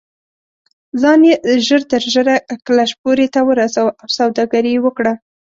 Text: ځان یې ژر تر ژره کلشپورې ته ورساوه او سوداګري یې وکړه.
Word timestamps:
ځان 1.01 1.21
یې 1.29 1.35
ژر 1.65 1.81
تر 1.91 2.03
ژره 2.13 2.35
کلشپورې 2.65 3.27
ته 3.33 3.39
ورساوه 3.43 3.91
او 4.01 4.07
سوداګري 4.17 4.71
یې 4.75 4.83
وکړه. 4.85 5.13